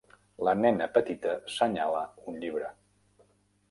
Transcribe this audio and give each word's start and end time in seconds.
La 0.47 0.55
nena 0.61 0.87
petita 0.95 1.35
senyala 1.59 2.03
un 2.35 2.43
llibre. 2.43 2.77